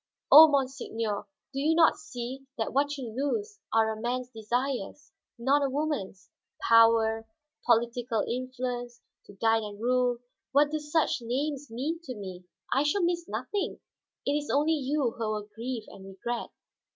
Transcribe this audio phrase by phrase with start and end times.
[0.31, 5.63] Oh, monseigneur, do you not see that what you lose are a man's desires, not
[5.63, 6.27] a woman's?
[6.67, 7.27] Power,
[7.67, 10.17] political influence, to guide and rule
[10.53, 12.45] what do such names mean to me?
[12.73, 13.79] I shall miss nothing;
[14.25, 16.49] it is only you who will grieve and regret."